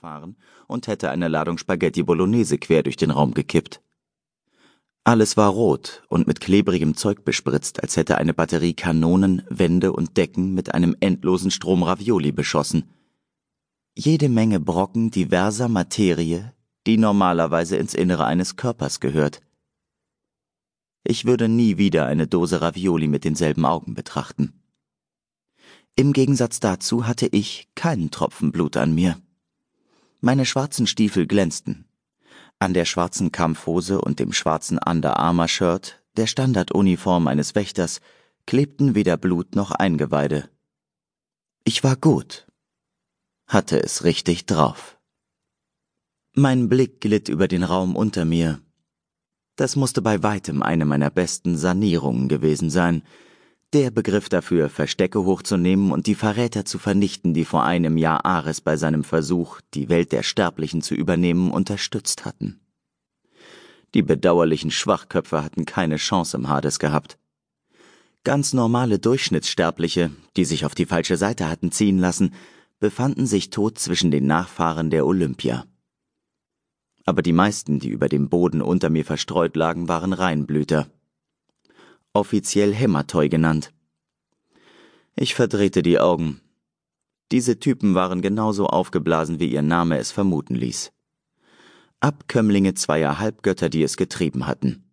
gefahren 0.00 0.36
und 0.66 0.86
hätte 0.86 1.10
eine 1.10 1.28
Ladung 1.28 1.58
Spaghetti 1.58 2.02
Bolognese 2.02 2.56
quer 2.56 2.82
durch 2.82 2.96
den 2.96 3.10
Raum 3.10 3.34
gekippt. 3.34 3.82
Alles 5.04 5.36
war 5.36 5.50
rot 5.50 6.02
und 6.08 6.26
mit 6.26 6.40
klebrigem 6.40 6.96
Zeug 6.96 7.22
bespritzt, 7.24 7.82
als 7.82 7.98
hätte 7.98 8.16
eine 8.16 8.32
Batterie 8.32 8.72
Kanonen, 8.72 9.42
Wände 9.50 9.92
und 9.92 10.16
Decken 10.16 10.54
mit 10.54 10.74
einem 10.74 10.96
endlosen 11.00 11.50
Strom 11.50 11.82
Ravioli 11.82 12.32
beschossen. 12.32 12.84
Jede 13.94 14.30
Menge 14.30 14.58
Brocken 14.58 15.10
diverser 15.10 15.68
Materie, 15.68 16.54
die 16.86 16.96
normalerweise 16.96 17.76
ins 17.76 17.92
Innere 17.92 18.24
eines 18.24 18.56
Körpers 18.56 19.00
gehört. 19.00 19.42
Ich 21.04 21.26
würde 21.26 21.48
nie 21.48 21.76
wieder 21.76 22.06
eine 22.06 22.26
Dose 22.26 22.62
Ravioli 22.62 23.08
mit 23.08 23.24
denselben 23.24 23.66
Augen 23.66 23.94
betrachten. 23.94 24.62
Im 25.94 26.14
Gegensatz 26.14 26.60
dazu 26.60 27.06
hatte 27.06 27.26
ich 27.26 27.68
keinen 27.74 28.10
Tropfen 28.10 28.52
Blut 28.52 28.78
an 28.78 28.94
mir. 28.94 29.20
Meine 30.22 30.44
schwarzen 30.44 30.86
Stiefel 30.86 31.26
glänzten. 31.26 31.86
An 32.58 32.74
der 32.74 32.84
schwarzen 32.84 33.32
Kampfhose 33.32 34.02
und 34.02 34.18
dem 34.18 34.34
schwarzen 34.34 34.78
Under 34.78 35.18
Armour 35.18 35.48
Shirt, 35.48 36.02
der 36.18 36.26
Standarduniform 36.26 37.26
eines 37.26 37.54
Wächters, 37.54 38.00
klebten 38.46 38.94
weder 38.94 39.16
Blut 39.16 39.56
noch 39.56 39.70
Eingeweide. 39.70 40.50
Ich 41.64 41.82
war 41.84 41.96
gut, 41.96 42.46
hatte 43.46 43.82
es 43.82 44.04
richtig 44.04 44.44
drauf. 44.44 44.98
Mein 46.34 46.68
Blick 46.68 47.00
glitt 47.00 47.30
über 47.30 47.48
den 47.48 47.62
Raum 47.62 47.96
unter 47.96 48.26
mir. 48.26 48.60
Das 49.56 49.74
musste 49.74 50.02
bei 50.02 50.22
weitem 50.22 50.62
eine 50.62 50.84
meiner 50.84 51.10
besten 51.10 51.56
Sanierungen 51.56 52.28
gewesen 52.28 52.68
sein, 52.68 53.02
der 53.72 53.90
Begriff 53.92 54.28
dafür, 54.28 54.68
Verstecke 54.68 55.24
hochzunehmen 55.24 55.92
und 55.92 56.06
die 56.06 56.16
Verräter 56.16 56.64
zu 56.64 56.78
vernichten, 56.78 57.34
die 57.34 57.44
vor 57.44 57.64
einem 57.64 57.96
Jahr 57.96 58.24
Ares 58.24 58.60
bei 58.60 58.76
seinem 58.76 59.04
Versuch, 59.04 59.60
die 59.74 59.88
Welt 59.88 60.10
der 60.12 60.24
Sterblichen 60.24 60.82
zu 60.82 60.94
übernehmen, 60.94 61.52
unterstützt 61.52 62.24
hatten. 62.24 62.60
Die 63.94 64.02
bedauerlichen 64.02 64.70
Schwachköpfe 64.70 65.44
hatten 65.44 65.66
keine 65.66 65.96
Chance 65.96 66.36
im 66.36 66.48
Hades 66.48 66.78
gehabt. 66.78 67.18
Ganz 68.24 68.52
normale 68.52 68.98
Durchschnittssterbliche, 68.98 70.10
die 70.36 70.44
sich 70.44 70.64
auf 70.64 70.74
die 70.74 70.86
falsche 70.86 71.16
Seite 71.16 71.48
hatten 71.48 71.72
ziehen 71.72 71.98
lassen, 71.98 72.34
befanden 72.80 73.26
sich 73.26 73.50
tot 73.50 73.78
zwischen 73.78 74.10
den 74.10 74.26
Nachfahren 74.26 74.90
der 74.90 75.06
Olympia. 75.06 75.64
Aber 77.04 77.22
die 77.22 77.32
meisten, 77.32 77.78
die 77.78 77.88
über 77.88 78.08
dem 78.08 78.28
Boden 78.28 78.62
unter 78.62 78.90
mir 78.90 79.04
verstreut 79.04 79.56
lagen, 79.56 79.88
waren 79.88 80.12
Reinblüter 80.12 80.88
offiziell 82.12 82.74
Hämatoi 82.74 83.28
genannt. 83.28 83.72
Ich 85.16 85.34
verdrehte 85.34 85.82
die 85.82 85.98
Augen. 85.98 86.40
Diese 87.32 87.60
Typen 87.60 87.94
waren 87.94 88.22
genauso 88.22 88.66
aufgeblasen, 88.66 89.38
wie 89.38 89.50
ihr 89.50 89.62
Name 89.62 89.98
es 89.98 90.10
vermuten 90.10 90.54
ließ. 90.54 90.92
Abkömmlinge 92.00 92.74
zweier 92.74 93.18
Halbgötter, 93.18 93.68
die 93.68 93.82
es 93.82 93.96
getrieben 93.96 94.46
hatten. 94.46 94.90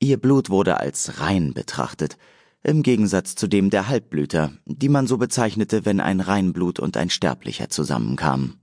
Ihr 0.00 0.18
Blut 0.18 0.50
wurde 0.50 0.78
als 0.78 1.20
rein 1.20 1.54
betrachtet, 1.54 2.18
im 2.62 2.82
Gegensatz 2.82 3.34
zu 3.34 3.46
dem 3.46 3.70
der 3.70 3.88
Halbblüter, 3.88 4.52
die 4.66 4.88
man 4.88 5.06
so 5.06 5.16
bezeichnete, 5.16 5.84
wenn 5.84 6.00
ein 6.00 6.20
Reinblut 6.20 6.80
und 6.80 6.96
ein 6.96 7.08
Sterblicher 7.08 7.70
zusammenkamen. 7.70 8.60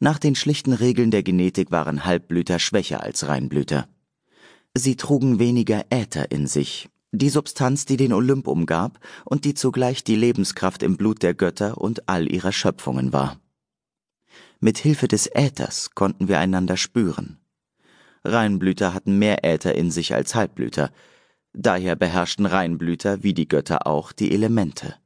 Nach 0.00 0.18
den 0.18 0.34
schlichten 0.34 0.72
Regeln 0.72 1.10
der 1.10 1.22
Genetik 1.22 1.70
waren 1.70 2.04
Halbblüter 2.04 2.58
schwächer 2.58 3.02
als 3.02 3.28
Reinblüter. 3.28 3.88
Sie 4.76 4.96
trugen 4.96 5.38
weniger 5.38 5.84
Äther 5.90 6.32
in 6.32 6.48
sich, 6.48 6.88
die 7.12 7.30
Substanz, 7.30 7.86
die 7.86 7.96
den 7.96 8.12
Olymp 8.12 8.48
umgab 8.48 8.98
und 9.24 9.44
die 9.44 9.54
zugleich 9.54 10.02
die 10.02 10.16
Lebenskraft 10.16 10.82
im 10.82 10.96
Blut 10.96 11.22
der 11.22 11.32
Götter 11.34 11.78
und 11.78 12.08
all 12.08 12.30
ihrer 12.30 12.50
Schöpfungen 12.50 13.12
war. 13.12 13.40
Mit 14.58 14.78
Hilfe 14.78 15.06
des 15.06 15.28
Äthers 15.28 15.94
konnten 15.94 16.26
wir 16.26 16.40
einander 16.40 16.76
spüren. 16.76 17.38
Reinblüter 18.24 18.94
hatten 18.94 19.18
mehr 19.18 19.44
Äther 19.44 19.74
in 19.74 19.90
sich 19.90 20.14
als 20.14 20.34
Halbblüter, 20.34 20.90
daher 21.52 21.94
beherrschten 21.94 22.46
Reinblüter 22.46 23.22
wie 23.22 23.34
die 23.34 23.46
Götter 23.46 23.86
auch 23.86 24.10
die 24.10 24.32
Elemente, 24.32 24.96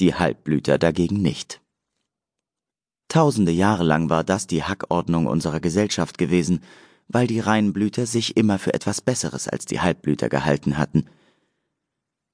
die 0.00 0.14
Halbblüter 0.14 0.78
dagegen 0.78 1.22
nicht. 1.22 1.60
Tausende 3.08 3.52
Jahre 3.52 3.84
lang 3.84 4.10
war 4.10 4.24
das 4.24 4.46
die 4.46 4.64
Hackordnung 4.64 5.26
unserer 5.26 5.60
Gesellschaft 5.60 6.18
gewesen, 6.18 6.60
weil 7.08 7.26
die 7.26 7.40
Reinblüter 7.40 8.06
sich 8.06 8.36
immer 8.36 8.58
für 8.58 8.74
etwas 8.74 9.00
Besseres 9.00 9.48
als 9.48 9.64
die 9.64 9.80
Halbblüter 9.80 10.28
gehalten 10.28 10.78
hatten. 10.78 11.06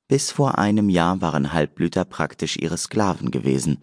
Bis 0.08 0.30
vor 0.30 0.58
einem 0.58 0.88
Jahr 0.90 1.20
waren 1.20 1.52
Halbblüter 1.52 2.04
praktisch 2.04 2.56
ihre 2.56 2.76
Sklaven 2.76 3.30
gewesen, 3.30 3.82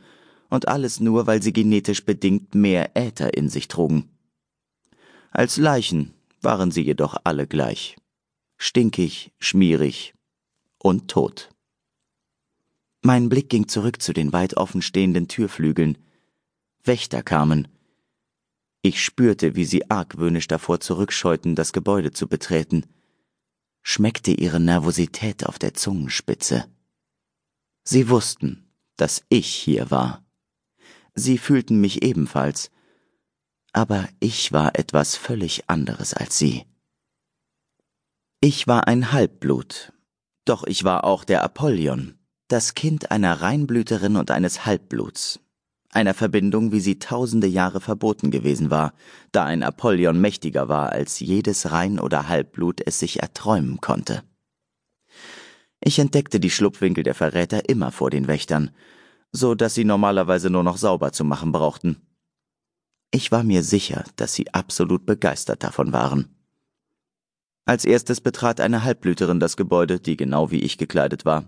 und 0.50 0.68
alles 0.68 1.00
nur, 1.00 1.28
weil 1.28 1.42
sie 1.42 1.54
genetisch 1.54 2.04
bedingt 2.04 2.54
mehr 2.54 2.92
Äther 2.96 3.34
in 3.36 3.48
sich 3.48 3.70
trugen. 3.70 4.10
Als 5.32 5.56
Leichen 5.56 6.14
waren 6.42 6.72
sie 6.72 6.82
jedoch 6.82 7.16
alle 7.24 7.48
gleich. 7.48 7.96
Stinkig, 8.58 9.32
schmierig 9.40 10.14
und 10.78 11.08
tot. 11.10 11.50
Mein 13.02 13.30
Blick 13.30 13.50
ging 13.50 13.68
zurück 13.68 14.02
zu 14.02 14.14
den 14.14 14.34
weit 14.34 14.58
offen 14.58 14.82
stehenden 14.82 15.28
Türflügeln. 15.28 15.98
Wächter 16.84 17.24
kamen, 17.24 17.68
ich 18.82 19.04
spürte, 19.04 19.56
wie 19.56 19.66
sie 19.66 19.90
argwöhnisch 19.90 20.48
davor 20.48 20.80
zurückscheuten, 20.80 21.56
das 21.56 21.74
Gebäude 21.74 22.12
zu 22.12 22.28
betreten, 22.28 22.86
schmeckte 23.84 24.32
ihre 24.32 24.60
Nervosität 24.60 25.46
auf 25.46 25.60
der 25.60 25.74
Zungenspitze. 25.74 26.66
Sie 27.84 28.10
wussten, 28.10 28.72
dass 28.96 29.24
ich 29.30 29.48
hier 29.48 29.92
war. 29.92 30.26
Sie 31.14 31.38
fühlten 31.38 31.82
mich 31.82 32.04
ebenfalls, 32.04 32.72
aber 33.74 34.08
ich 34.20 34.52
war 34.52 34.78
etwas 34.78 35.16
völlig 35.16 35.70
anderes 35.70 36.14
als 36.14 36.38
sie. 36.38 36.66
Ich 38.40 38.68
war 38.68 38.88
ein 38.88 39.12
Halbblut, 39.12 39.94
doch 40.46 40.64
ich 40.64 40.84
war 40.84 41.04
auch 41.04 41.24
der 41.24 41.44
Apollyon, 41.44 42.18
das 42.48 42.74
Kind 42.74 43.12
einer 43.12 43.42
Reinblüterin 43.42 44.16
und 44.16 44.32
eines 44.32 44.66
Halbbluts, 44.66 45.40
einer 45.92 46.14
Verbindung, 46.14 46.72
wie 46.72 46.80
sie 46.80 47.00
tausende 47.00 47.48
Jahre 47.48 47.82
verboten 47.82 48.32
gewesen 48.32 48.70
war, 48.70 48.94
da 49.32 49.46
ein 49.46 49.64
Apollyon 49.64 50.20
mächtiger 50.20 50.70
war, 50.70 50.92
als 50.92 51.20
jedes 51.20 51.72
Rein- 51.72 52.00
oder 52.00 52.28
Halbblut 52.28 52.82
es 52.86 53.00
sich 53.00 53.22
erträumen 53.22 53.82
konnte. 53.82 54.24
Ich 55.82 56.00
entdeckte 56.00 56.40
die 56.40 56.50
Schlupfwinkel 56.50 57.04
der 57.04 57.16
Verräter 57.16 57.68
immer 57.68 57.92
vor 57.92 58.10
den 58.10 58.28
Wächtern, 58.28 58.72
so 59.32 59.56
dass 59.56 59.74
sie 59.74 59.84
normalerweise 59.84 60.50
nur 60.50 60.64
noch 60.64 60.78
sauber 60.78 61.12
zu 61.12 61.26
machen 61.26 61.52
brauchten. 61.52 61.98
Ich 63.12 63.32
war 63.32 63.44
mir 63.44 63.64
sicher, 63.64 64.06
dass 64.16 64.34
sie 64.34 64.54
absolut 64.54 65.06
begeistert 65.06 65.64
davon 65.64 65.92
waren. 65.92 66.34
Als 67.66 67.86
erstes 67.86 68.22
betrat 68.22 68.60
eine 68.60 68.84
Halbblüterin 68.84 69.40
das 69.40 69.58
Gebäude, 69.58 70.00
die 70.00 70.18
genau 70.18 70.52
wie 70.52 70.62
ich 70.62 70.78
gekleidet 70.78 71.26
war. 71.26 71.48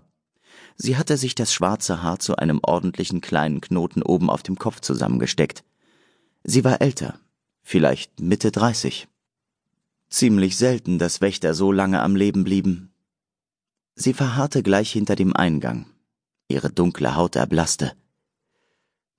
Sie 0.76 0.96
hatte 0.96 1.16
sich 1.16 1.34
das 1.34 1.52
schwarze 1.52 2.02
Haar 2.02 2.18
zu 2.18 2.36
einem 2.36 2.60
ordentlichen 2.62 3.20
kleinen 3.20 3.60
Knoten 3.60 4.02
oben 4.02 4.28
auf 4.28 4.42
dem 4.42 4.58
Kopf 4.58 4.80
zusammengesteckt. 4.80 5.64
Sie 6.42 6.64
war 6.64 6.80
älter, 6.80 7.18
vielleicht 7.62 8.20
Mitte 8.20 8.50
dreißig. 8.50 9.08
Ziemlich 10.08 10.56
selten, 10.56 10.98
dass 10.98 11.20
Wächter 11.20 11.54
so 11.54 11.72
lange 11.72 12.02
am 12.02 12.16
Leben 12.16 12.44
blieben. 12.44 12.92
Sie 13.94 14.12
verharrte 14.12 14.62
gleich 14.62 14.92
hinter 14.92 15.16
dem 15.16 15.34
Eingang. 15.34 15.86
Ihre 16.48 16.70
dunkle 16.70 17.16
Haut 17.16 17.36
erblasste. 17.36 17.92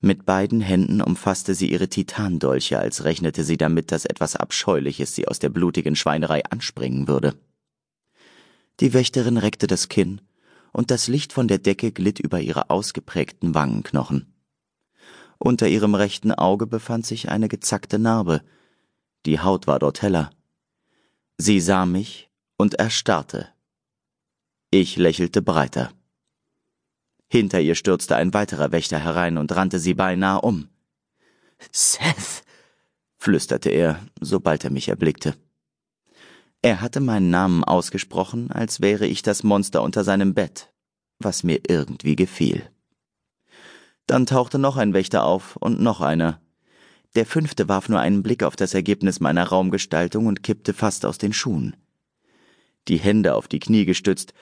Mit 0.02 0.26
beiden 0.26 0.62
Händen 0.62 1.02
umfasste 1.02 1.56
sie 1.56 1.72
ihre 1.72 1.88
Titandolche, 1.88 2.78
als 2.78 3.06
rechnete 3.06 3.44
sie 3.44 3.58
damit, 3.58 3.92
dass 3.92 4.06
etwas 4.06 4.36
Abscheuliches 4.36 5.16
sie 5.16 5.28
aus 5.28 5.40
der 5.40 5.50
blutigen 5.50 5.96
Schweinerei 5.96 6.44
anspringen 6.46 7.08
würde. 7.08 7.34
Die 8.82 8.94
Wächterin 8.94 9.38
reckte 9.38 9.68
das 9.68 9.88
Kinn 9.90 10.22
und 10.76 10.92
das 10.92 11.08
Licht 11.08 11.32
von 11.32 11.48
der 11.48 11.58
Decke 11.58 11.94
glitt 11.94 12.20
über 12.20 12.42
ihre 12.42 12.70
ausgeprägten 12.70 13.56
Wangenknochen. 13.56 14.34
Unter 15.38 15.70
ihrem 15.70 15.96
rechten 15.96 16.34
Auge 16.34 16.68
befand 16.68 17.06
sich 17.06 17.30
eine 17.30 17.48
gezackte 17.48 17.98
Narbe. 17.98 18.42
Die 19.26 19.40
Haut 19.40 19.68
war 19.68 19.80
dort 19.80 20.02
heller. 20.02 20.32
Sie 21.38 21.62
sah 21.62 21.86
mich 21.86 22.30
und 22.58 22.74
erstarrte. 22.74 23.48
Ich 24.70 24.98
lächelte 24.98 25.42
breiter. 25.42 25.94
Hinter 27.30 27.62
ihr 27.62 27.76
stürzte 27.76 28.18
ein 28.18 28.34
weiterer 28.34 28.74
Wächter 28.74 29.00
herein 29.00 29.38
und 29.38 29.56
rannte 29.56 29.80
sie 29.80 29.94
beinahe 29.94 30.42
um. 30.42 30.68
Seth, 31.72 32.44
flüsterte 33.18 33.70
er, 33.70 34.06
sobald 34.20 34.66
er 34.66 34.72
mich 34.72 34.90
erblickte. 34.90 35.36
Er 36.66 36.82
hatte 36.82 37.00
meinen 37.00 37.30
Namen 37.30 37.64
ausgesprochen, 37.64 38.50
als 38.50 38.82
wäre 38.82 39.06
ich 39.06 39.22
das 39.22 39.44
Monster 39.44 39.84
unter 39.84 40.04
seinem 40.04 40.34
Bett, 40.34 40.74
was 41.20 41.44
mir 41.44 41.60
irgendwie 41.68 42.16
gefiel. 42.16 42.68
Dann 44.08 44.26
tauchte 44.26 44.58
noch 44.58 44.76
ein 44.76 44.96
Wächter 44.96 45.26
auf 45.26 45.58
und 45.58 45.80
noch 45.80 46.02
einer. 46.02 46.42
Der 47.14 47.28
fünfte 47.28 47.70
warf 47.70 47.88
nur 47.88 48.00
einen 48.00 48.24
Blick 48.24 48.42
auf 48.42 48.56
das 48.56 48.74
Ergebnis 48.74 49.20
meiner 49.20 49.44
Raumgestaltung 49.44 50.26
und 50.26 50.42
kippte 50.42 50.74
fast 50.74 51.06
aus 51.06 51.20
den 51.20 51.34
Schuhen. 51.34 51.76
Die 52.88 52.98
Hände 52.98 53.36
auf 53.36 53.48
die 53.48 53.60
Knie 53.60 53.86
gestützt, 53.86 54.34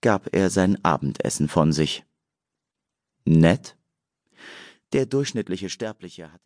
gab 0.00 0.34
er 0.34 0.48
sein 0.48 0.82
Abendessen 0.86 1.48
von 1.48 1.74
sich. 1.74 2.02
Nett? 3.26 3.76
Der 4.94 5.04
durchschnittliche 5.04 5.68
Sterbliche 5.68 6.32
hatte 6.32 6.36